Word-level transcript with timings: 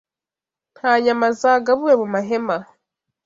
Nta 0.75 0.91
nyama 1.03 1.27
zagabuwe 1.39 1.93
mu 2.01 2.07
mahema, 2.13 2.57